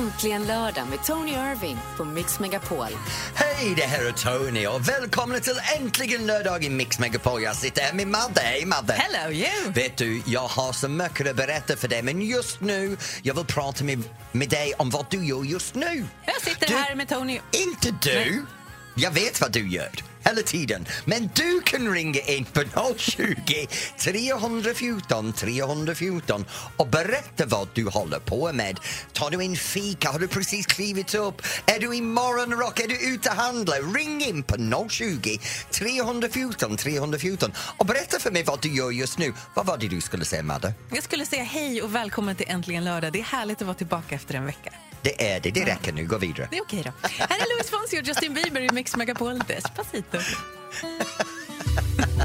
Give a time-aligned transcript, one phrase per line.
[0.00, 2.86] Äntligen lördag med Tony Irving på Mix Megapol.
[3.34, 7.42] Hej, det här är Tony och välkomna till Äntligen lördag i Mix Megapol.
[7.42, 8.40] Jag sitter här med Madde.
[8.40, 8.92] Hej Madde!
[8.92, 9.72] Hello you!
[9.74, 13.44] Vet du, jag har så mycket att berätta för dig men just nu, jag vill
[13.44, 14.02] prata med,
[14.32, 16.06] med dig om vad du gör just nu.
[16.26, 17.40] Jag sitter Du- här med Tony.
[17.52, 18.46] Inte du!
[18.94, 19.90] Jag vet vad du gör
[20.24, 20.86] hela tiden.
[21.04, 22.62] Men du kan ringa in på
[22.96, 23.68] 020
[23.98, 26.44] 314 314
[26.76, 28.80] och berätta vad du håller på med.
[29.12, 30.10] Tar du en fika?
[30.10, 31.42] Har du precis klivit upp?
[31.66, 32.80] Är du i morgonrock?
[32.80, 33.94] Är du ute och handlar?
[33.94, 35.38] Ring in på 020
[35.70, 39.32] 314 314 och berätta för mig vad du gör just nu.
[39.54, 40.74] Vad var det du skulle säga, Madde?
[40.92, 43.12] Jag skulle säga hej och välkommen till Äntligen lördag.
[43.12, 44.72] Det är härligt att vara tillbaka efter en vecka.
[45.02, 46.04] Det är det, det räcker nu.
[46.06, 46.48] Gå vidare.
[46.50, 47.08] Det är okej då.
[47.08, 49.38] Här är Louis Fonsi och Justin Bieber i Mix Megapol.
[49.38, 50.18] Despacito.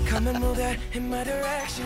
[0.09, 1.85] Come and move that in my direction.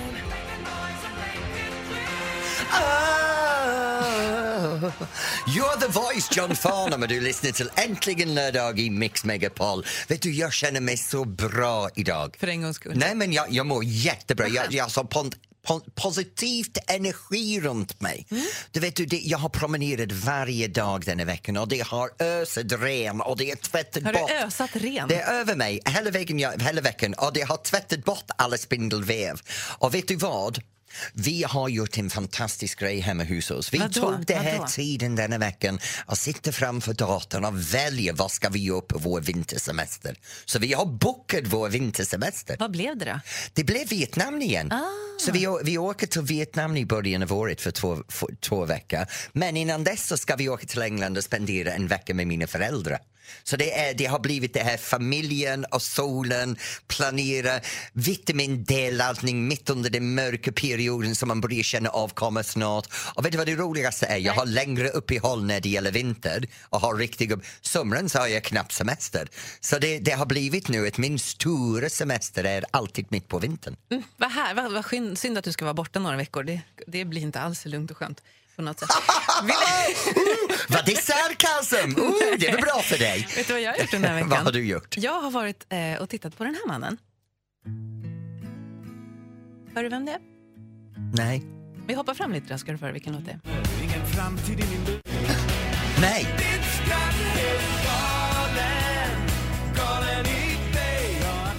[2.71, 4.01] Ah,
[5.47, 9.85] You're the voice, John Farnham, och du lyssnar till Äntligen lördag i Mix Megapol.
[10.07, 12.35] Vet du, jag känner mig så bra idag.
[12.39, 12.93] För en gångs skull.
[12.95, 14.47] Nej, men jag, jag mår jättebra.
[14.47, 15.31] Jag, jag har så pon,
[15.69, 18.27] pon, positivt energi runt mig.
[18.31, 18.43] Mm.
[18.71, 22.71] Du vet, du, det, jag har promenerat varje dag denna veckan och det har ösat
[22.71, 24.29] ren och det är tvättat Har bort.
[24.29, 25.07] du ösat ren?
[25.07, 29.39] Det är över mig hela jag, hela veckan och det har tvättat bort alla spindelväv.
[29.77, 30.59] Och vet du vad?
[31.13, 33.73] Vi har gjort en fantastisk grej hemma hos oss.
[33.73, 34.01] Vi Vadå?
[34.01, 34.67] tog det här Vadå?
[34.67, 39.21] tiden denna veckan och sitter framför datorn och väljer vad ska vi göra på vår
[39.21, 40.15] vintersemester.
[40.45, 42.55] Så vi har bokat vår vintersemester.
[42.59, 43.19] Vad blev det då?
[43.53, 44.71] Det blev Vietnam igen.
[44.71, 44.85] Ah.
[45.19, 49.05] Så vi, vi åker till Vietnam i början av året för två, för två veckor.
[49.31, 52.47] Men innan dess så ska vi åka till England och spendera en vecka med mina
[52.47, 52.99] föräldrar.
[53.43, 57.59] Så det, är, det har blivit det här familjen och solen, planera
[57.93, 62.87] vitamin D-laddning mitt under den mörka perioden som man börjar känna av kommer snart.
[63.15, 64.17] Och vet du vad det roligaste är?
[64.17, 67.39] Jag har längre uppehåll när det gäller vinter och har riktiga...
[67.61, 69.27] Somren så har jag knappt semester.
[69.59, 73.75] Så det, det har blivit nu att min stora semester är alltid mitt på vintern.
[73.91, 76.43] Mm, vad, här, vad, vad synd att du ska vara borta några veckor.
[76.43, 78.21] Det, det blir inte alls lugnt och skönt
[78.59, 78.89] på något sätt.
[79.43, 79.55] Vill,
[80.67, 81.99] Vad det är sarkasm!
[82.01, 83.27] Uh, det är väl bra för dig?
[83.35, 84.29] vet du vad jag har gjort den här veckan?
[84.35, 84.97] Vad har du gjort?
[84.97, 86.97] Jag har varit eh, och tittat på den här mannen.
[89.75, 90.19] Hör du vem det är?
[91.13, 91.43] Nej.
[91.87, 93.39] Vi hoppar fram lite då ska du få höra vilken låt det är.
[96.01, 96.27] Nej.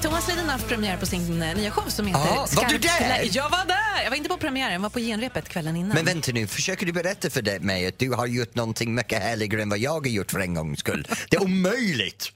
[0.03, 2.49] Thomas Ledin har haft premiär på sin eh, nya show som heter Ah, var du
[2.79, 3.09] Skarpt där?
[3.09, 3.31] läge.
[3.33, 3.80] Jag var där!
[4.05, 5.95] Jag var inte på premiären, jag var på genrepet kvällen innan.
[5.95, 9.63] Men vänta nu, försöker du berätta för mig att du har gjort någonting mycket härligare
[9.63, 11.07] än vad jag har gjort för en gångs skull?
[11.31, 12.33] Det är omöjligt!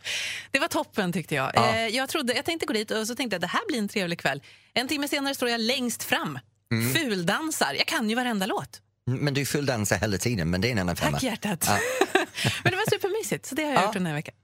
[0.50, 1.50] Det var toppen tyckte jag.
[1.54, 1.74] Ja.
[1.74, 3.88] Eh, jag, trodde, jag tänkte gå dit och så tänkte jag det här blir en
[3.88, 4.42] trevlig kväll.
[4.74, 6.38] En timme senare står jag längst fram.
[6.72, 6.94] Mm.
[6.94, 7.74] Fuldansar.
[7.78, 8.80] Jag kan ju varenda låt.
[9.06, 11.12] Men du fulldansar hela tiden, men det är en annan femma.
[11.12, 11.64] Tack hjärtat.
[11.68, 11.78] Ja.
[12.62, 13.84] Men det var supermysigt, så det har jag Ja.
[13.84, 14.34] gjort den här veckan.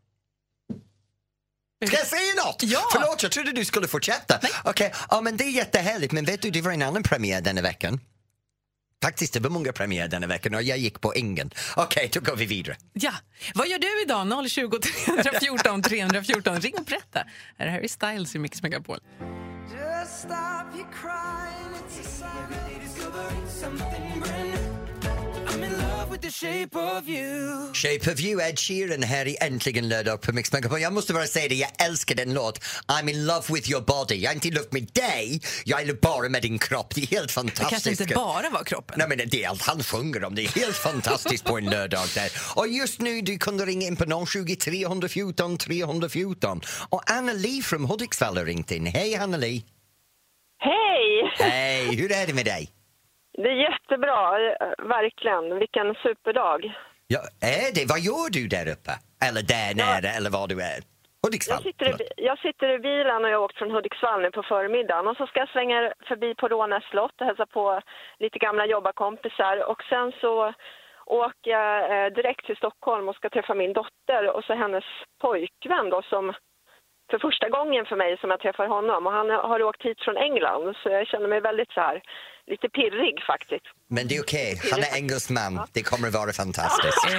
[1.87, 2.63] Ska jag säga något?
[2.63, 2.89] Ja.
[2.93, 4.39] Förlåt, jag trodde du skulle fortsätta.
[4.65, 7.63] Okej, ja, men det är jättehärligt, men vet du, det var en annan premiär denna
[7.63, 8.01] veckan.
[9.03, 11.51] Faktiskt, det var många premiärer denna veckan och jag gick på ingen.
[11.77, 12.77] Okej, då går vi vidare.
[12.93, 13.13] Ja.
[13.55, 14.51] Vad gör du idag?
[14.51, 16.61] 020 314 314.
[16.61, 17.25] Ring och berätta.
[17.59, 18.99] Här är Harry Styles i Mix Megapol.
[19.71, 23.25] Just stop your crying, it's a sign that you discover
[23.61, 24.80] something brand new.
[26.31, 27.73] Shape of you.
[27.75, 30.81] Shape of you, Ed Sheeran här i Äntligen lördag på Mix Megapol.
[30.81, 32.59] Jag måste bara säga det, jag älskar den låt.
[32.87, 34.15] I'm in love with your body.
[34.15, 36.95] Jag är inte i love med dig, jag är bara med din kropp.
[36.95, 37.71] Det är helt Det fantastiskt.
[37.71, 38.95] kanske inte bara var kroppen.
[38.99, 40.35] Nej, men det är allt han sjunger om.
[40.35, 42.31] Det är helt fantastiskt på en lördag där.
[42.57, 46.61] Och just nu du kunde ringa in på 020 314 314.
[46.89, 48.87] Och Anna-Li från Hudiksvall har ringt in.
[48.87, 49.65] Hej Anna-Li!
[50.59, 51.33] Hej!
[51.51, 52.71] Hej, hur är det med dig?
[53.43, 54.21] Det är jättebra,
[54.51, 55.59] eh, verkligen.
[55.59, 56.61] Vilken superdag.
[57.07, 57.85] Ja, är det?
[57.93, 58.93] Vad gör du där uppe?
[59.27, 60.81] Eller där nere, eller var du är?
[61.23, 61.61] Hudiksvall?
[61.65, 64.43] Jag sitter, i, jag sitter i bilen och jag har åkt från Hudiksvall nu på
[64.43, 67.81] förmiddagen och så ska jag svänga förbi på Rånäs slott och hälsa på
[68.19, 70.53] lite gamla jobbarkompisar och sen så
[71.07, 74.85] åker jag eh, direkt till Stockholm och ska träffa min dotter och så hennes
[75.21, 76.33] pojkvän då som
[77.11, 80.17] för första gången för mig som jag träffar honom och han har åkt hit från
[80.17, 82.03] England så jag känner mig väldigt så här
[82.51, 83.65] lite pirrig faktiskt.
[83.89, 85.61] Men det är okej, han är engelsman.
[85.73, 87.05] Det kommer att vara fantastiskt.
[87.07, 87.13] Eh,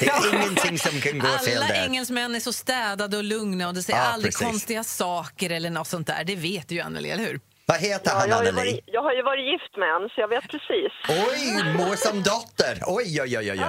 [0.00, 1.84] Det är ingenting som kan gå fel Alla där.
[1.84, 4.46] engelsmän är så städade och lugna och det säger Ja, aldrig precis.
[4.46, 6.24] konstiga saker eller något sånt där.
[6.24, 7.40] Det vet du ju Anneli, eller hur?
[7.66, 10.20] Vad heter Ja, han, jag, har varit, jag har ju varit gift med en så
[10.20, 10.92] jag vet precis.
[11.08, 12.82] Oj, mor som dotter!
[12.86, 13.60] Oj, oj, oj, oj.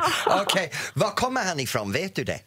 [0.42, 1.92] Okej, var kommer han ifrån?
[1.92, 2.40] Vet du det?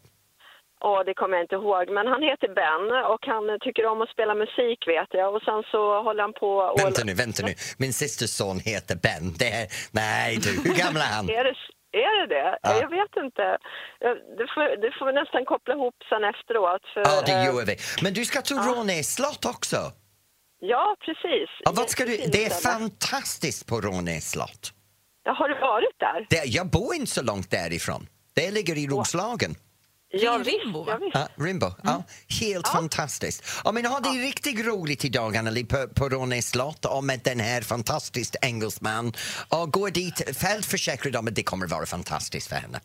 [0.89, 1.85] Åh, det kommer jag inte ihåg.
[1.97, 5.29] Men han heter Ben och han tycker om att spela musik vet jag.
[5.35, 6.81] Och sen så håller han på och...
[6.85, 7.55] Vänta nu, vänta nu.
[7.79, 9.25] Min systers son heter Ben.
[9.41, 9.67] Det är...
[10.01, 11.29] Nej du, hur gammal är han?
[11.41, 11.57] Är det,
[12.07, 12.51] Är det det?
[12.63, 12.71] Ja.
[12.83, 13.45] Jag vet inte.
[14.05, 16.85] Ja, Det får, det får nästan koppla ihop sen efteråt.
[16.93, 17.77] För, Ja, det eh, gör vi.
[18.05, 19.77] Men du ska till Rånäs slott också.
[20.61, 21.51] Ja, precis.
[21.65, 22.17] Ja, vad ska du?
[22.17, 24.65] Det är fantastiskt på Rånäs slott.
[25.25, 26.27] Ja, har du varit där?
[26.31, 28.07] Det, jag bor inte så långt därifrån.
[28.35, 29.55] Det ligger i Roslagen.
[30.23, 31.15] Ja, Rimbo, ja, visst.
[31.15, 31.71] Ja, Rimbo.
[31.83, 32.03] Ja,
[32.41, 33.61] helt fantastiskt.
[33.65, 37.41] Ja, men har det riktigt roligt idag, Anneli, på, på Rånäs slott och med den
[37.41, 39.13] här fantastiska engelsman.
[39.49, 42.81] Och gå dit, fältförsäkrad om att det kommer vara fantastiskt för henne.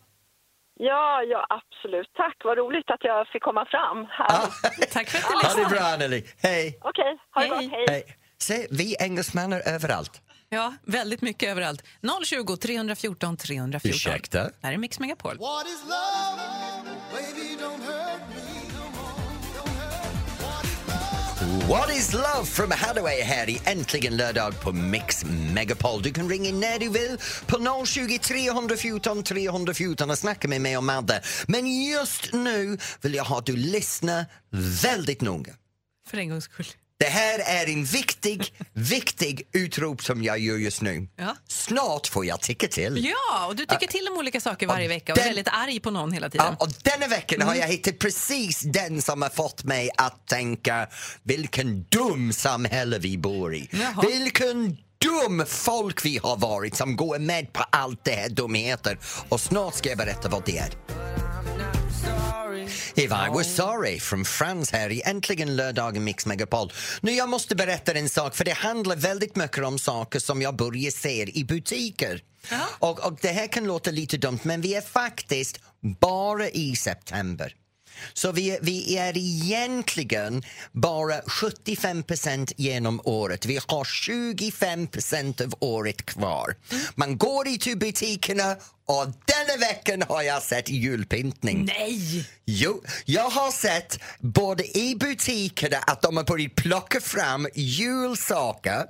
[0.82, 2.10] Ja, ja, absolut.
[2.14, 4.28] Tack, vad roligt att jag fick komma fram här.
[4.30, 4.70] Ja.
[4.92, 5.70] Tack för att du Ha det lyssnade.
[5.76, 6.24] bra, Anneli.
[6.42, 6.78] Hej!
[6.82, 7.66] Okej, ha det Hej.
[7.68, 7.72] gott.
[7.72, 7.86] Hej.
[7.90, 8.04] Hej.
[8.42, 10.22] Se, vi engelsmän är överallt.
[10.52, 11.84] Ja, väldigt mycket överallt.
[12.26, 13.96] 020 314 314.
[13.96, 14.44] Ursäkta?
[14.44, 15.38] Det här är Mix Megapol.
[15.38, 16.42] What is love?
[17.14, 18.60] Baby, don't hurt me?
[21.68, 26.02] What is love from Hathaway här i Äntligen lördag på Mix Megapol.
[26.02, 30.84] Du kan ringa när du vill på 020 314 314 och snacka med mig och
[30.84, 31.22] Madde.
[31.48, 34.26] Men just nu vill jag ha att du lyssnar
[34.84, 35.54] väldigt noga.
[36.08, 36.66] För en gångs skull.
[37.00, 41.08] Det här är en viktig, viktig utrop som jag gör just nu.
[41.16, 41.36] Ja.
[41.48, 43.06] Snart får jag tycka till.
[43.06, 45.48] Ja, och du tycker till om olika saker varje Och vecka och är den- väldigt
[45.54, 46.46] arg på någon hela tiden.
[46.60, 47.70] Ja, och denna veckan har jag Mm.
[47.72, 50.88] hittat precis den som har fått mig att tänka
[51.24, 53.70] vilken dum samhälle vi bor i.
[53.72, 54.06] Jaha.
[54.08, 58.98] Vilken dum folk vi har varit som går med på allt det här dumheter.
[59.30, 60.70] Och snart ska jag berätta vad det är.
[62.96, 66.72] If I was sorry från Frans här i Äntligen lördag i Mix Megapol.
[67.02, 70.56] Nu jag måste berätta en sak för det handlar väldigt mycket om saker som jag
[70.56, 72.22] börjar se i butiker.
[72.80, 75.60] Och, och det här kan låta lite dumt men vi är faktiskt
[76.00, 77.56] bara i september.
[78.14, 83.46] Så vi, vi är egentligen bara 75% genom året.
[83.46, 86.56] Vi har 25% av året kvar.
[86.96, 88.56] Man går i till butikerna
[88.90, 91.66] och denna veckan har jag sett julpyntning.
[91.66, 92.26] Nej!
[92.46, 98.86] Jo, jag har sett både i butikerna att de har börjat plocka fram julsaker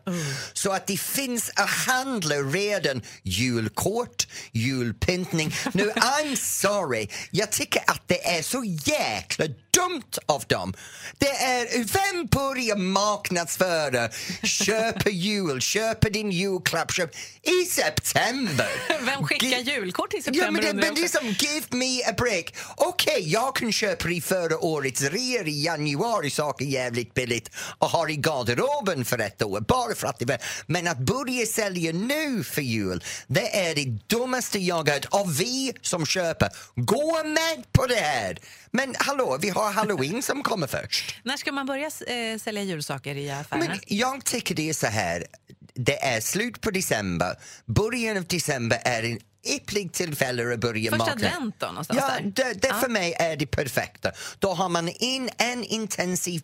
[0.54, 5.52] så att det finns att handla redan julkort, julpyntning.
[5.74, 9.46] Nu, I'm sorry, jag tycker att det är så jäkla
[9.82, 10.74] dumt av dem.
[11.18, 14.10] Det är, vem börjar marknadsföra
[14.44, 17.12] köpa jul, köpa din julklapp köp,
[17.42, 18.70] i september?
[19.06, 20.52] Vem skickar julkort i Ja, september?
[20.52, 22.56] men det, men det är som give me a break.
[22.76, 28.10] Okej, jag kan köpa i förra årets rea i januari saker jävligt billigt och ha
[28.10, 30.38] i garderoben för ett år bara för att det var...
[30.68, 35.06] Men att börja sälja nu för jul, det är det dummaste jag har hört.
[35.06, 38.40] Och vi som köper, gå med på det här!
[38.72, 41.16] Men hallå, vi har halloween som kommer först.
[41.24, 43.66] När ska man börja eh, sälja julsaker i affärerna?
[43.66, 45.26] Men jag tycker det är så här,
[45.74, 47.36] det är slut på december,
[47.66, 52.08] början av december är en ypperlig tillfälle att börja Första marknads- advent då, någonstans Ja,
[52.08, 52.32] där?
[52.36, 52.76] det, det Ja.
[52.80, 54.12] för mig är det perfekta.
[54.40, 56.42] Då har man in en intensiv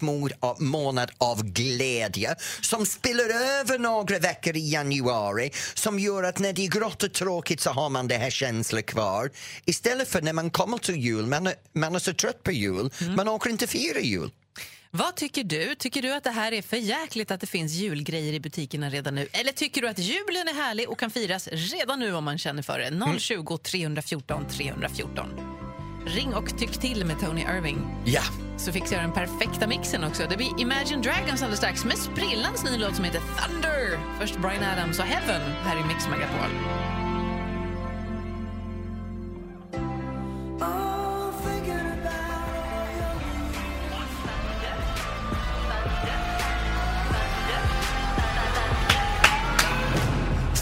[0.59, 6.63] månad av glädje som spiller över några veckor i januari som gör att när det
[6.65, 9.31] är grått och tråkigt så har man det här känslan kvar.
[9.65, 12.91] Istället för när man kommer till jul, man är, man är så trött på jul,
[13.01, 13.15] Mm.
[13.15, 14.31] man orkar inte fira jul.
[14.97, 15.75] Vad tycker du?
[15.75, 19.15] Tycker du att det här är för jäkligt att det finns julgrejer i butikerna redan
[19.15, 19.27] nu?
[19.31, 22.61] Eller tycker du att julen är härlig och kan firas redan nu om man känner
[22.61, 23.19] för det?
[23.19, 25.29] 020 314 314.
[26.05, 28.03] Ring och tyck till med Tony Irving.
[28.05, 28.21] Ja.
[28.57, 30.23] Så fixar jag den perfekta mixen också.
[30.29, 33.99] Det blir Imagine Dragons alldeles strax med sprillans ny låt som heter Thunder.
[34.19, 36.49] Först Brian Adams och Heaven här i Mix Megapol.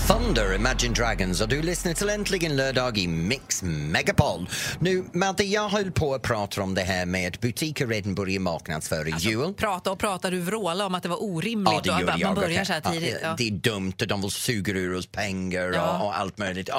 [0.07, 4.49] Thunder, Imagine Dragons och du lyssnar till Äntligen lördag i Mix Megapol.
[4.79, 8.39] Nu, Madde, jag höll på att prata om det här med att butiker redan börjar
[8.39, 9.53] marknadsföra jul.
[9.53, 12.73] Prata och prata, du vråla om att det var orimligt och att man börjar så
[12.73, 13.17] här tidigt.
[13.21, 13.35] Ja, Ja.
[13.37, 15.97] Det är dumt och de vill suga ur oss pengar Ja.
[15.99, 16.69] och, och allt möjligt.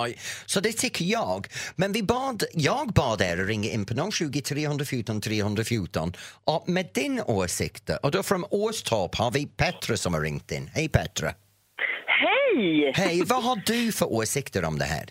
[0.46, 1.46] Så det tycker jag.
[1.76, 6.12] Men vi bad, jag bad er ringa in på 020 314 314
[6.44, 7.90] och med din åsikt.
[8.02, 10.70] Och då från Åstorp har vi Petra som har ringt in.
[10.74, 11.34] Hej Petra!
[12.56, 12.92] Hej!
[12.94, 15.08] Hej, vad har du för åsikter om det här?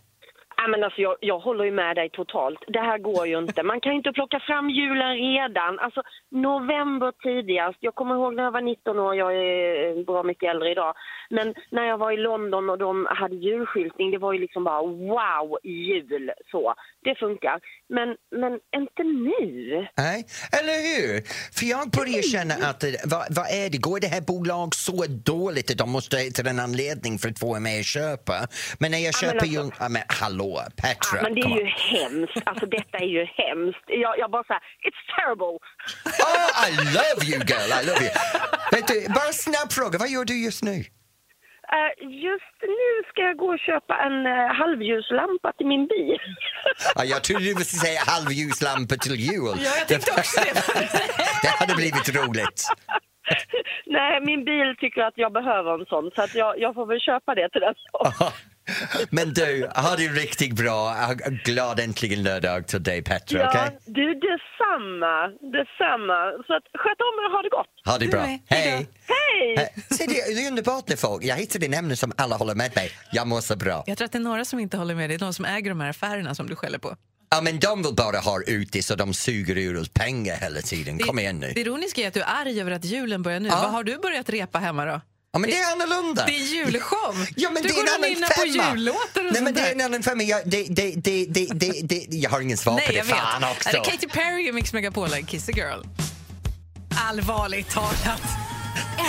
[0.64, 2.60] Ja, men alltså, jag, jag håller ju med dig totalt.
[2.68, 3.64] Det här går ju inte.
[3.64, 5.80] Man kan ju inte plocka fram julen redan.
[5.80, 6.02] Alltså,
[6.32, 7.78] november tidigast.
[7.80, 10.94] Jag kommer ihåg när jag var 19 år, jag är bra mycket äldre idag.
[11.30, 14.82] Men när jag var i London och de hade julskyltning, det var ju liksom bara
[14.82, 16.32] wow, jul.
[16.52, 16.74] Så.
[17.04, 17.60] Det funkar.
[17.90, 18.08] Men,
[18.42, 19.88] men inte nu.
[19.98, 20.20] Nej,
[20.60, 21.12] eller hur?
[21.58, 23.78] För jag börjar känna att det- vad, vad är det?
[23.78, 25.06] Går det här bolag så
[25.36, 28.34] dåligt att de måste till en anledning för att få mig att köpa?
[28.80, 29.72] Men när jag men köper alltså- ju...
[29.80, 31.18] Ja, men hallå, Petra.
[31.18, 32.38] Ja, men det är ju hemskt.
[32.46, 33.86] Alltså detta är ju hemskt.
[33.88, 35.56] Jag, jag bara säger, it's terrible.
[36.30, 38.14] Oh, I love you girl, I love you.
[38.72, 40.78] Vet du, bara en snabb fråga, vad gör du just nu?
[41.76, 41.92] Eh,
[42.30, 46.18] just nu ska jag gå och köpa en uh, halvljuslampa till min bil.
[46.96, 49.56] Ja, jag trodde du skulle säga halvljuslampa till jul.
[49.66, 50.54] Ja, jag tänkte också det.
[51.44, 52.60] Det hade blivit roligt.
[53.86, 57.00] Nej, min bil tycker att jag behöver en sån så att jag, jag får väl
[57.00, 57.76] köpa det till den.
[59.10, 60.96] Men du, ha det riktigt bra.
[61.46, 63.80] Glad äntligen lördag till dig Petra, Ja, okej?
[63.86, 65.28] du detsamma,
[65.58, 66.44] detsamma.
[66.48, 67.68] Så att, sköt om er och ha det gott.
[67.86, 68.22] Ha det Du bra.
[68.22, 68.88] Hej Hej!
[69.08, 69.74] Hej!
[69.90, 72.72] Se, det det är underbart när folk, jag hittade en ämne som alla håller med
[72.76, 72.92] mig.
[73.12, 73.84] Jag mår så bra.
[73.88, 75.10] Jag tror att det är några som inte håller med.
[75.10, 76.96] Det är de som äger de här affärerna som du skäller på.
[77.30, 80.62] Ja, men de vill bara ha ut det så de suger ur oss pengar hela
[80.62, 81.00] tiden.
[81.00, 81.52] Kom igen nu.
[81.56, 83.50] Det ironiska är att du är arg över att julen börjar nu.
[83.50, 83.60] Ja.
[83.62, 85.02] Vad har du börjat repa hemma då?
[85.36, 86.26] Ja, men det är annorlunda.
[86.26, 87.28] Det är julshow!
[87.36, 89.62] Ja, men du det är går en och annan på jullåtar och Nej, men det
[89.62, 90.24] är en annan femma.
[90.24, 92.94] Jag, det, det, det, det, det, det, jag har ingen svar på Nej, det.
[92.94, 93.16] jag vet.
[93.16, 93.70] Fan också.
[93.70, 95.80] Är det Katy Perry Mix Megapol eller Kiss the Girl?
[97.10, 98.43] Allvarligt talat.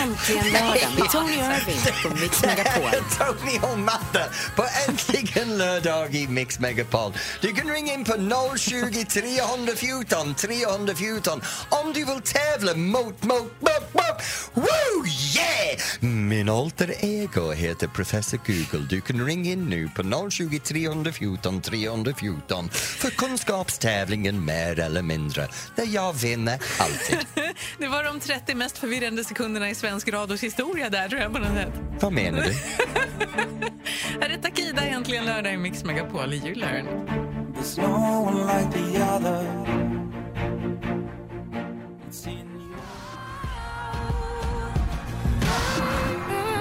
[0.01, 2.91] Äntligen lördag med Tony Irving på Mix Megapol.
[3.17, 7.13] Tony och Matte på Äntligen lördag i Mix Megapol.
[7.41, 8.13] Du kan ringa in på
[8.57, 14.21] 020 314 314 om du vill tävla mot, mot, mot, mot.
[14.53, 15.05] Woo,
[15.35, 15.79] yeah!
[15.99, 18.87] Min alter ego heter Professor Google.
[18.89, 25.87] Du kan ringa in nu på 020 314 314 för kunskapstävlingen mer eller mindre, där
[25.87, 27.17] jag vinner alltid.
[27.77, 31.39] Det var de 30 mest förvirrande sekunderna i svensk radios historia där tror jag på
[31.39, 31.73] något sätt.
[31.99, 32.53] Vad menar du?
[34.21, 36.55] Här är Takida äntligen lördag i Mix Megapol i you.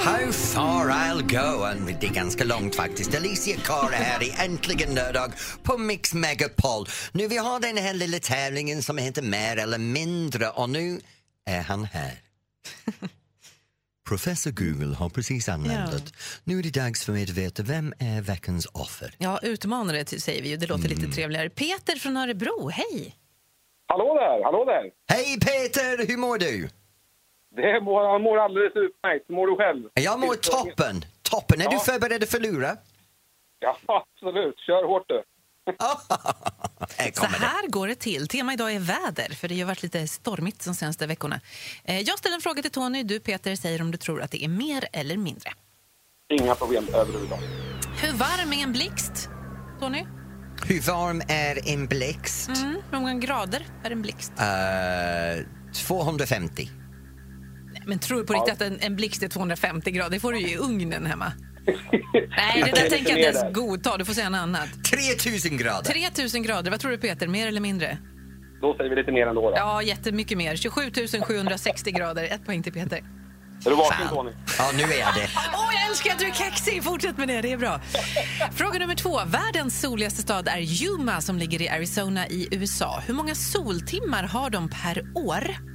[0.04, 1.64] How far I'll go.
[1.64, 3.14] And Det är ganska långt faktiskt.
[3.14, 5.32] Alicia Cara här i Äntligen lördag
[5.62, 6.86] på Mix Megapol.
[7.12, 11.00] Nu vi har den här lilla tävlingen som heter Mer eller mindre och nu
[11.46, 12.23] är han här.
[14.08, 16.12] Professor Google har precis anlänt.
[16.44, 19.14] Nu är det dags för mig att veta vem är veckans offer.
[19.18, 20.56] Ja, utmanare säger vi ju.
[20.56, 20.98] Det låter Mm.
[20.98, 21.50] lite trevligare.
[21.50, 23.16] Peter från Örebro, hej!
[23.86, 24.90] Hallå där, hallå där.
[25.08, 26.68] Hej Peter, hur mår du?
[27.56, 29.24] Det mår, jag mår alldeles utmärkt.
[29.28, 29.88] Hur mår du själv?
[29.94, 31.04] Jag mår toppen.
[31.22, 31.60] Toppen.
[31.60, 31.80] Är du Ja.
[31.80, 32.76] förberedd att förlora?
[33.58, 34.58] Ja, absolut.
[34.58, 35.22] Kör hårt du.
[37.14, 38.28] Så här går det till.
[38.28, 41.40] Tema idag är väder, för det har varit lite stormigt de senaste veckorna.
[41.84, 43.02] Eh, Jag ställer en fråga till Tony.
[43.02, 45.52] Du, Peter, säger om du tror att det är mer eller mindre.
[46.32, 47.44] Inga problem överhuvudtaget.
[48.02, 49.28] Hur varm är en blixt,
[49.80, 50.04] Tony?
[50.66, 52.48] Hur varm är en blixt?
[52.48, 54.32] Mm, hur många grader är en blixt?
[54.38, 55.46] Eh,
[55.86, 56.70] 250.
[57.72, 60.10] Nej, men tror du på riktigt att en, en blixt är 250 grader?
[60.10, 61.32] Det får du ju i ugnen hemma.
[62.36, 63.96] Nej, det där tänker jag inte ens godta.
[63.96, 64.68] Du får säga något annat.
[64.90, 65.82] 3000 grader.
[65.82, 67.28] 3000 grader, vad tror du Peter?
[67.28, 67.98] Mer eller mindre?
[68.60, 69.50] Då säger vi lite mer ändå.
[69.50, 69.56] Då.
[69.56, 70.56] Ja, jättemycket mer.
[70.56, 70.80] 27
[71.26, 72.24] 760 grader.
[72.24, 72.96] Ett poäng till Peter.
[73.66, 74.08] Är du vaken.
[74.08, 74.30] Tony?
[74.58, 75.28] Ja, nu är jag det.
[75.54, 76.84] Åh, jag älskar att du är kaxig!
[76.84, 77.80] Fortsätt med det, det är bra.
[78.52, 79.20] Fråga nummer två.
[79.26, 83.02] Världens soligaste stad är Yuma som ligger i Arizona i USA.
[83.06, 85.73] Hur många soltimmar har de per år?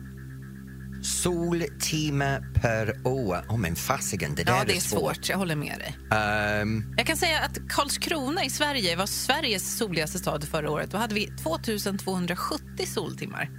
[1.02, 3.38] Soltimme per år.
[3.50, 5.30] Åh, men fasiken, det där Ja, det är svårt.
[5.30, 5.98] Jag håller med dig.
[6.20, 10.92] Ehm, Jag kan säga att Karlskrona i Sverige var Sveriges soligaste stad förra året.
[10.92, 13.50] Då hade vi 2270 soltimmar.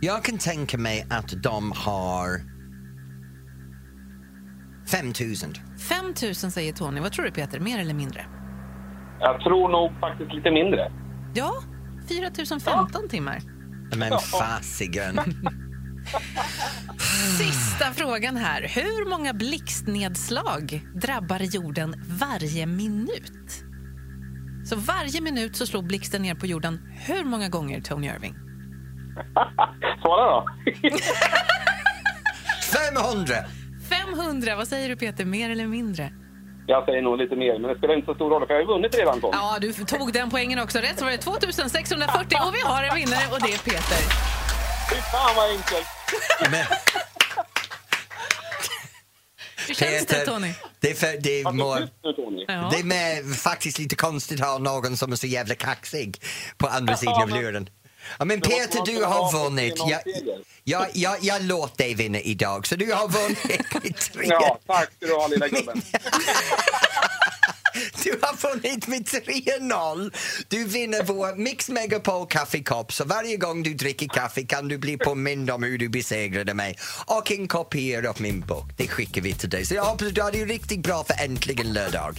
[0.00, 2.40] jag kan tänka mig att de har
[4.90, 5.54] 5000.
[5.88, 7.00] 5000 säger Tony.
[7.00, 7.60] Vad tror du Peter?
[7.60, 8.26] Mer eller mindre?
[9.20, 10.92] Jag tror nog faktiskt lite mindre.
[11.34, 11.52] Ja,
[12.08, 13.40] 4015 timmar.
[13.96, 15.20] Men fasiken.
[17.38, 18.62] Sista frågan här.
[18.62, 23.64] Hur många blixtnedslag drabbar jorden varje minut?
[24.64, 28.34] Så varje minut så slår blixten ner på jorden hur många gånger, Tony Irving?
[30.02, 30.46] Svara då.
[32.94, 33.34] 500!
[33.88, 34.56] 500.
[34.56, 35.24] Vad säger du, Peter?
[35.24, 36.12] Mer eller mindre?
[36.66, 38.66] Jag säger nog lite mer, men det spelar inte så stor roll för jag har
[38.68, 39.32] ju vunnit redan Tony.
[39.36, 40.78] Ja, du tog den poängen också.
[40.78, 43.98] Rätt så var det 2640 och vi har en vinnare och det är Peter.
[44.90, 45.86] Fy fan vad enkelt.
[46.50, 46.66] Men,
[49.66, 50.52] Hur känns det, Tony?
[50.80, 52.44] det är, för, det är, nu Tony.
[52.48, 52.68] Ja.
[52.72, 56.22] det är med, faktiskt lite konstigt att ha någon som är så jävla kaxig
[56.56, 57.68] på andra sidan av luren.
[58.18, 59.74] Ja, men Peter, du har vunnit.
[59.86, 60.00] Jag,
[60.64, 64.10] jag, jag, jag låter dig vinna idag, så du har vunnit.
[64.24, 65.82] Ja, tack ska du ha lilla gubben.
[68.04, 70.14] Du har vunnit med 3-0.
[70.48, 72.92] Du vinner vår Mix Megapol kaffekopp.
[72.92, 76.78] Så varje gång du dricker kaffe kan du bli påmind om hur du besegrade mig.
[77.06, 78.70] Och en kopia av min bok.
[78.76, 79.66] Det skickar vi till dig.
[79.66, 82.16] Så jag hoppas du har det riktigt bra för äntligen lördag.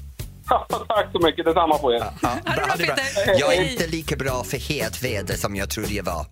[0.87, 2.05] Tack så mycket, detsamma på er.
[2.21, 3.35] Ja, det bra, det bra.
[3.39, 6.25] Jag är inte lika bra för het väder som jag trodde jag var.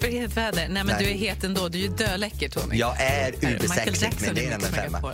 [0.00, 0.68] För het väder.
[0.68, 0.96] Nej, men Nej.
[1.04, 1.68] du är het ändå.
[1.68, 2.76] Du är ju döläcker, Tony.
[2.78, 5.12] Jag är Jackson men det är en femma.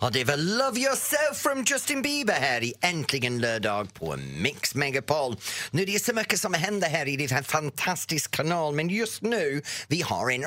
[0.00, 5.36] Ja, det var Love Yourself from Justin Bieber här i Äntligen lördag på Mix Megapol.
[5.70, 9.22] Nu det är så mycket som händer här i den här fantastiska kanal men just
[9.22, 10.40] nu vi har en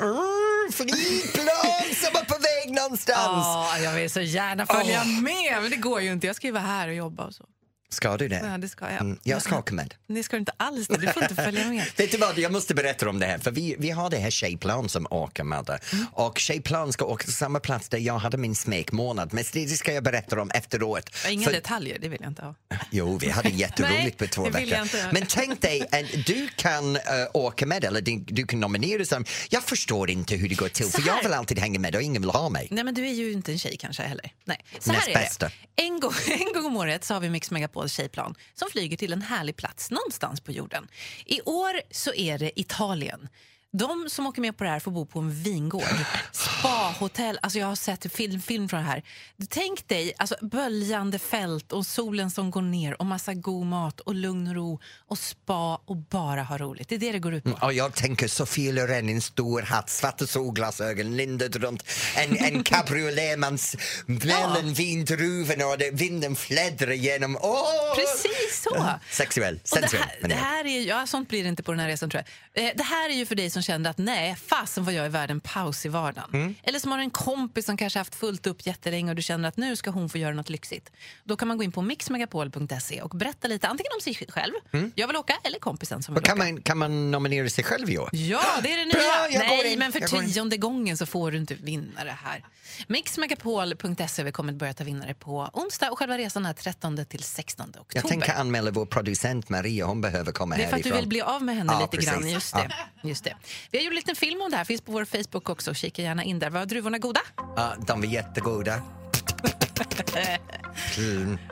[0.72, 3.46] flygplan som är på väg någonstans.
[3.46, 6.28] Ja, jag vill så gärna följa med, men det går ju inte.
[6.28, 7.46] Jag ska ju vara här och jobba och så.
[7.94, 8.42] Ska du det?
[8.52, 9.02] Ja, det ska jag.
[9.02, 9.94] Mm, jag ska åka med.
[10.08, 10.88] Det ska du inte alls.
[10.88, 10.98] det.
[10.98, 11.86] Du får inte följa med.
[11.98, 14.30] Vet du vad, jag måste berätta om det här för vi, vi har det här
[14.30, 15.80] tjejplan som åker med det.
[15.94, 16.06] Mm.
[16.14, 19.94] och tjejplan ska åka till samma plats där jag hade min smekmånad men det ska
[19.94, 21.10] jag berätta om efteråt.
[21.30, 22.56] Inga För- detaljer, det vill jag inte ha.
[22.92, 25.14] Jo, vi hade jätteroligt Nej, på två veckor.
[25.14, 27.02] Men tänk dig, en, du kan uh,
[27.34, 29.26] åka med eller du, du kan nominera som...
[29.50, 32.22] Jag förstår inte hur det går till för jag vill alltid hänga med och ingen
[32.22, 32.68] vill ha mig.
[32.72, 34.32] Nej, men du är ju inte en tjej kanske heller.
[34.46, 34.66] Nej.
[34.80, 35.46] Så Näst här är bästa.
[35.46, 35.84] det.
[35.84, 39.14] En gång, en gång om året så har vi Mix Megapols tjejplan som flyger till
[39.14, 40.88] en härlig plats någonstans på jorden.
[41.26, 43.28] I år så är det Italien.
[43.74, 45.84] De som åker med på det här får bo på en vingård,
[46.32, 47.40] spahotell.
[47.42, 49.04] Alltså jag har sett film, film från det här.
[49.50, 54.16] Tänk dig alltså, böljande fält och solen som går ner och massa god mat och
[54.16, 56.90] lugn och ro och spa och bara ha roligt.
[56.90, 57.58] Det är det det går ut på.
[57.66, 61.84] Och jag tänker Sofie Loren i en stor hatt, svarta solglasögon, lindet runt,
[62.18, 63.76] en, en cabriolet, man s-
[64.06, 67.38] mellan vindruvorna och det, vinden fläddrar genom.
[67.42, 67.96] Åh!
[67.96, 68.86] Precis så!
[69.12, 70.04] Sexuell, Och det, sensuell.
[70.04, 70.42] här, det ja.
[70.42, 72.24] här är ja, sånt blir det inte på den här resan tror
[72.54, 72.64] jag.
[72.66, 75.10] Eh, Det här är ju för dig som kände att nej, fasen vad jag är
[75.10, 76.30] värd en paus i vardagen.
[76.34, 76.56] Mm.
[76.64, 79.58] Eller som har en kompis som kanske haft fullt upp jättelänge och du känner att
[79.58, 80.92] nu ska hon få göra något lyxigt.
[81.24, 84.54] Då kan man gå in på mixmegapol.se och berätta lite antingen om sig själv,
[84.96, 86.52] jag vill åka, eller kompisen som vill kan, åka.
[86.52, 88.10] man, kan man nominera sig själv i år?
[88.14, 88.94] Ja, det är det nya.
[89.40, 92.46] Bra, Nej, men för tionde gången så får du inte vinna det här.
[92.88, 97.24] Mixmegapol.se, vi kommer att börja ta vinnare på onsdag och själva resan är 13 till
[97.24, 97.86] 16 oktober.
[97.94, 100.92] Jag tänker anmäla vår producent Maria, hon behöver komma Det är för att härifrån.
[100.92, 102.12] du vill bli av med henne Ja, lite precis.
[102.12, 102.30] grann.
[102.30, 102.72] Just det.
[103.04, 103.36] Just det.
[103.72, 105.74] Vi har gjort en liten film om det här, finns på vår Facebook också.
[105.74, 106.50] Kika gärna in där.
[106.50, 107.22] Var druvorna goda?
[107.56, 108.82] Ja, de var jättegoda.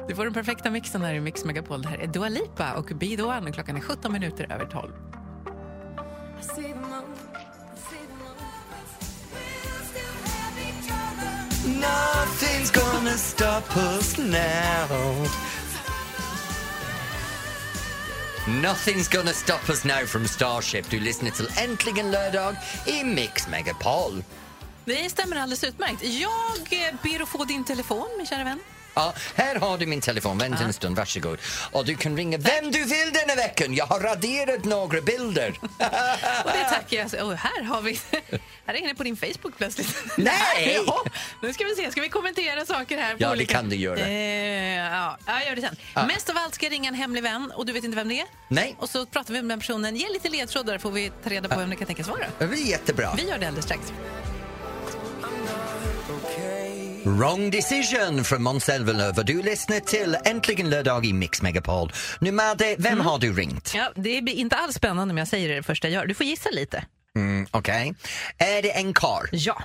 [0.07, 1.81] Du får den perfekta mixen här i Mix Megapol.
[1.81, 3.51] Det här är Dua Lipa och Be the One.
[3.51, 4.91] Klockan är 17 minuter över 12.
[11.65, 15.27] Nothing's gonna stop us now
[18.47, 20.89] Nothing's gonna stop us now from Starship.
[20.89, 24.23] Du lyssnar till Äntligen lördag i Mix Megapol.
[24.85, 26.03] Det stämmer alldeles utmärkt.
[26.03, 28.59] Jag ber att få din telefon, min kära vän.
[28.93, 31.39] Ja, här har du min telefon, vänta en stund, varsågod.
[31.71, 33.73] Och du kan ringa vem du vill denna veckan.
[33.75, 35.59] Jag har raderat några bilder.
[36.45, 37.27] Och det tackar jag.
[37.27, 37.99] Oh, här har vi...
[38.65, 39.95] Här är inne på din Facebook plötsligt.
[40.17, 40.81] Nej!
[40.87, 41.03] Ja,
[41.41, 41.91] nu ska vi se.
[41.91, 43.15] Ska vi kommentera saker här?
[43.15, 43.53] På Ja, det olika...
[43.53, 43.99] kan du göra.
[43.99, 46.07] Eh, ja, jag gör det sen.
[46.07, 48.19] Mest av allt ska jag ringa en hemlig vän och du vet inte vem det
[48.19, 48.27] är.
[48.47, 48.75] Nej.
[48.79, 49.95] Och så pratar vi med den personen.
[49.95, 52.25] Ge lite ledtrådar får vi ta reda på vem det kan tänkas vara.
[52.39, 53.13] Det blir jättebra.
[53.17, 53.93] Vi gör det alldeles strax.
[57.03, 59.23] Wrong decision från Måns Zelmerlöw.
[59.23, 61.91] Du lyssnar till Äntligen lördag i Mix Megapol.
[62.19, 63.05] Nu Madde, vem Mm.
[63.05, 63.71] har du ringt?
[63.75, 66.05] Ja, det blir inte alls spännande om jag säger det, det första jag gör.
[66.07, 66.85] Du får gissa lite.
[67.15, 67.93] Mm, Okej.
[68.37, 69.27] Är det en karl?
[69.31, 69.63] Ja.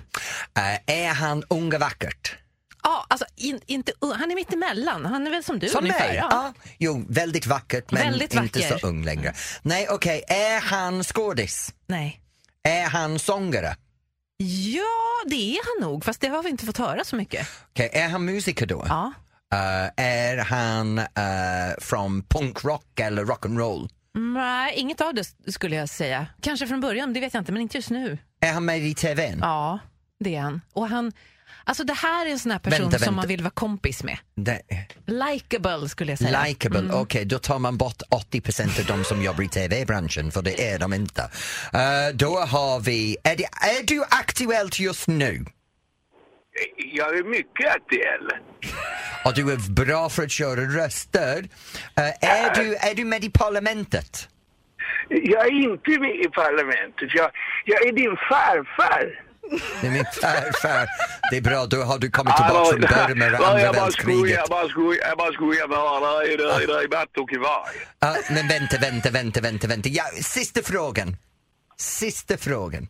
[0.59, 2.35] Eh, är han ung och vackert?
[2.83, 5.07] Ja, alltså in, inte, han är mitt emellan.
[5.07, 6.09] Han är väl som du Som ungefär.
[6.09, 6.17] mig?
[6.17, 6.29] Ja.
[6.31, 6.53] Ja.
[6.79, 8.79] Jo, väldigt vackert men Väldigt inte vacker.
[8.79, 9.35] så ung längre.
[9.63, 10.25] Nej, okej.
[10.29, 11.73] Är han skådis?
[11.87, 12.21] Nej.
[12.63, 13.77] Är han sångare?
[15.27, 17.49] Det är han nog, fast det har vi inte fått höra så mycket.
[17.71, 18.85] Okej, är han musiker då?
[18.89, 19.13] Ja.
[19.53, 21.05] Eh, är han uh,
[21.79, 23.89] från punkrock eller rock'n'roll?
[24.15, 26.27] Nej, inget av det skulle jag säga.
[26.41, 28.19] Kanske från början, det vet jag inte, men inte just nu.
[28.41, 29.39] Är han med i TVn?
[29.43, 29.79] Ja,
[30.21, 30.61] det är han.
[30.73, 31.13] Och han
[31.65, 33.17] alltså det här är en sån här person Vänta, som vänta.
[33.17, 34.19] man vill vara kompis med.
[34.35, 34.61] Det,
[35.07, 36.45] Likeable skulle jag säga.
[36.45, 36.95] Likeable, Mm.
[37.01, 40.79] okej då tar man bort 80% av de som jobbar i TV-branschen för det är
[40.79, 41.23] de inte.
[41.73, 45.45] Eh, då har vi, är, det, är du aktuellt just nu?
[46.93, 48.29] Jag är mycket aktuell.
[49.25, 51.49] Och du är bra för att köra röster.
[51.97, 54.29] Eh, är, du, är du med i parlamentet?
[55.09, 57.09] Jag är inte med i parlamentet.
[57.15, 57.31] Jag,
[57.65, 59.24] jag är din farfar.
[59.81, 60.89] Det är min farfar.
[61.31, 64.19] Det är bra, då har du kommit tillbaka från Burma och andra jag bara världskriget.
[64.19, 66.19] skojar, jag bara skojar, jag bara skojar med alla.
[66.19, 67.75] Det är- det är batt och kavaj.
[68.01, 69.89] Ja, men vänta, vänta, vänta, vänta, vänta.
[69.89, 71.17] Ja, sista frågan.
[71.79, 72.89] Sista frågan.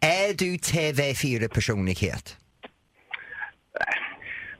[0.00, 2.36] Är du TV4-personlighet?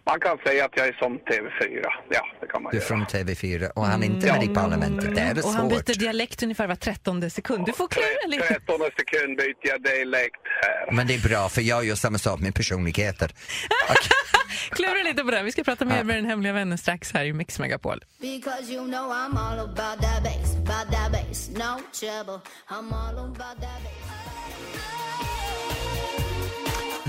[0.07, 1.85] Man kan säga att jag är som TV4.
[2.11, 2.89] Ja, det kan man Du är göra.
[2.89, 5.15] från TV4 och han är inte med i parlamentet.
[5.15, 5.87] Det är det Och han svårt.
[5.87, 7.67] byter dialekt ungefär var trettonde sekund.
[7.67, 8.43] Du får klura lite.
[8.47, 10.93] 13 sekund byter jag dialekt här.
[10.97, 13.31] Men det är bra för jag gör samma sak med personligheter.
[14.71, 15.43] Klura lite på det.
[15.43, 18.05] Vi ska prata mer med den hemliga vännen strax här i Mix Megapol.
[18.21, 22.41] Because you know I'm all about that bass, about that bass, no trouble.
[22.69, 25.14] I'm all about that bass.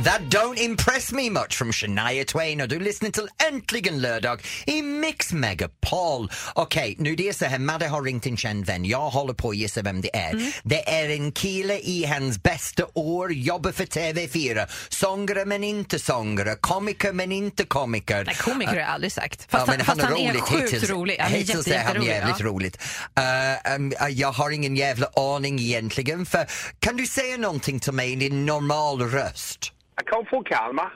[0.05, 4.81] That don't impress me much from Shania Twain och du lyssnar till Äntligen lördag i
[4.81, 6.31] Mix Megapol.
[6.53, 8.85] Okej, nu det är så här, Madde har ringt en känd vän.
[8.85, 10.31] Jag håller på att gissa vem det är.
[10.33, 10.51] Mm.
[10.63, 14.67] Det är en kille i hans bästa år, jobbar för TV4.
[14.89, 18.23] Sångare men inte sångare, komiker men inte komiker.
[18.25, 19.51] Nej, komiker har jag aldrig sagt.
[19.51, 20.89] Fast, Ja, han, fast han, han är roligt sjukt hittills.
[20.89, 21.17] rolig.
[21.19, 22.45] Han är hittills jätte, är han jävligt ja.
[22.45, 22.77] roligt.
[23.19, 26.25] Uh, um, uh, jag har ingen jävla aning egentligen.
[26.25, 26.47] För,
[26.79, 29.71] kan du säga någonting till mig i din normal röst?
[29.95, 30.93] Jag kom från Kalmar.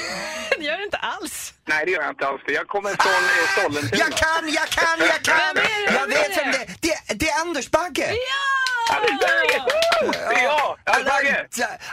[0.58, 1.54] Det gör du inte alls.
[1.68, 2.42] Nej, det gör jag inte alls.
[2.46, 4.04] Jag kommer från eh, Sollentuna.
[4.04, 5.54] Jag kan, jag kan, jag kan!
[5.54, 5.92] Det?
[5.92, 6.66] Jag vet vem det?
[6.80, 6.98] det är.
[7.08, 8.14] Det, det är Anders Bagge!
[8.90, 10.40] Ja, det är det!
[10.40, 10.78] Är jag!
[10.86, 11.46] Hello, Bagge.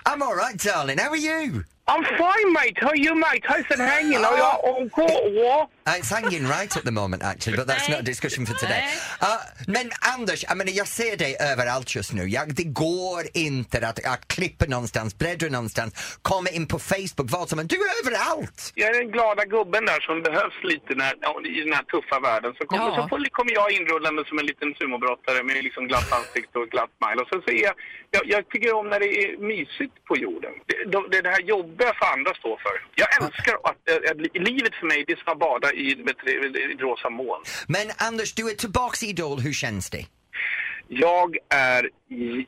[0.06, 1.64] I'm alright darling, how are you?
[1.90, 2.78] I'm fine, mate.
[2.78, 3.44] How are you, mate?
[3.44, 4.24] How's it hanging?
[4.24, 5.68] Are you on court war?
[5.88, 8.84] It's hanging right at the moment actually, but that's not a discussion for today.
[9.22, 12.24] Uh, men Anders, jag, menar, jag ser dig överallt just nu.
[12.28, 17.50] Jag, det går inte att, att klippa någonstans, bläddra någonstans, komma in på Facebook, vad
[17.50, 17.70] som helst.
[17.70, 18.72] Du är överallt!
[18.76, 21.12] Jag är den glada gubben där som behövs lite när,
[21.58, 22.54] i den här tuffa världen.
[22.58, 22.96] Så kommer, Ja.
[22.96, 26.90] så får- kommer jag inrullande som en liten sumobrottare med liksom glatt ansikte och glatt
[26.98, 27.22] smile.
[27.22, 27.74] Och sen så är jag,
[28.12, 30.52] jag, jag tycker om när det är mysigt på jorden.
[30.66, 32.76] Det, det, det är det här jobbiga för andra står för.
[32.96, 34.18] Jag älskar att, att, att
[34.50, 35.92] livet för mig det är som att bada i,
[36.74, 37.44] ett rosa moln.
[37.68, 40.06] Men Anders, du är tillbaks i Idol, hur känns det?
[40.92, 41.90] Jag är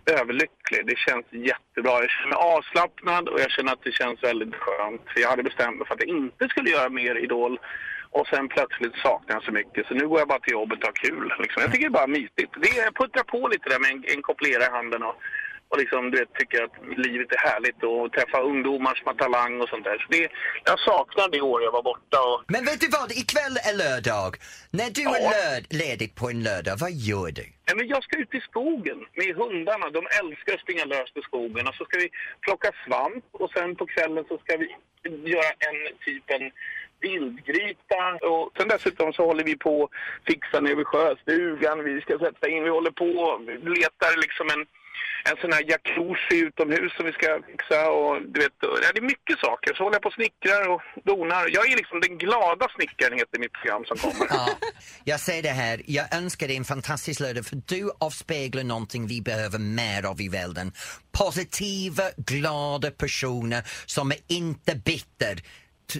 [0.05, 0.85] överlycklig.
[0.85, 2.01] Det känns jättebra.
[2.01, 5.01] Jag känner mig avslappnad och jag känner att det känns väldigt skönt.
[5.13, 7.59] För jag hade bestämt mig för att jag inte skulle göra mer Idol.
[8.09, 9.87] Och sen plötsligt saknar jag så mycket.
[9.87, 11.33] Så nu går jag bara till jobbet och har kul.
[11.39, 11.61] Liksom.
[11.61, 12.53] Jag tycker det är bara mysigt.
[12.61, 15.03] Det är, jag puttrar på lite där med en, en kopplera i handen.
[15.03, 15.15] Och,
[15.71, 16.75] och liksom, du vet, tycker att
[17.07, 17.83] livet är härligt.
[17.83, 19.97] Och träffa ungdomar som har talang och sånt där.
[19.97, 20.29] Så det,
[20.69, 22.17] jag saknar det år jag var borta.
[22.29, 24.31] Och, Men vet du vad, ikväll är lördag.
[24.71, 25.31] När du är Ja.
[25.37, 27.45] löd, ledig på en lördag, vad gör du?
[27.67, 29.89] Nej, men jag ska ut i skogen med hundarna.
[29.89, 31.67] De älskar att springa löst i skogen.
[31.67, 32.09] Och så ska vi
[32.45, 34.67] plocka svamp och sen på kvällen så ska vi
[35.33, 36.51] göra en typ en
[37.01, 38.03] vildgryta.
[38.31, 39.89] Och sen dessutom så håller vi på att
[40.27, 41.83] fixa nere vid sjöstugan.
[41.83, 43.41] Vi ska sätta in, vi håller på och
[43.77, 44.65] letar liksom en
[45.29, 49.01] en sån här jacuzzi utomhus som vi ska fixa och du vet, ja, det är
[49.01, 49.73] mycket saker.
[49.73, 51.49] Så håller jag på och snickrar och donar.
[51.53, 54.27] Jag är liksom den glada snickaren heter mitt program som kommer.
[54.29, 54.47] Ja,
[55.03, 59.21] jag säger det här, jag önskar dig en fantastisk lördag för du avspeglar någonting vi
[59.21, 60.71] behöver mer av i världen.
[61.11, 65.41] Positiva, glada personer som är inte bitter.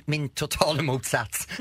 [0.06, 1.48] Min totala motsats.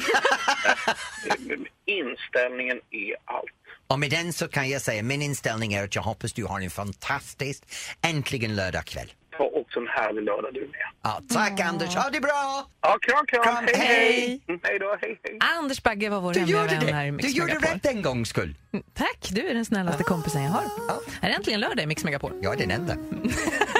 [1.87, 3.60] Inställningen är allt.
[3.91, 6.61] Och med den så kan jag säga, min inställning är att jag hoppas du har
[6.61, 7.63] en fantastisk,
[8.03, 9.13] äntligen lördagkväll.
[9.39, 10.71] Ha också en härlig lördag du med.
[11.03, 12.67] Ja, tack Anders, ha det bra!
[12.83, 13.43] Ja, kram, kram.
[13.45, 13.87] Kram, hej, hej.
[14.21, 14.41] hej.
[14.49, 15.39] Mm, Hej då, hej, hej.
[15.59, 17.13] Anders Bagge var vår Du hemliga gjorde vän här i det!
[17.13, 17.71] Mix Du gjorde Megapol.
[17.75, 18.55] rätt en gångs skull.
[18.73, 20.65] Mm, Tack, du är den snällaste kompisen jag har.
[20.89, 21.01] Ja.
[21.21, 22.33] Är det äntligen lördag i Mix Megapol?
[22.43, 22.97] Jag är den enda.